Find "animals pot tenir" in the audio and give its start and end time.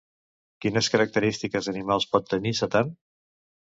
1.75-2.57